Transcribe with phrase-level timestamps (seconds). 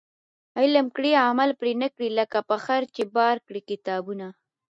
[0.59, 4.27] علم کړي عمل پري نه کړي، لکه په خره چي بار کړي کتابونه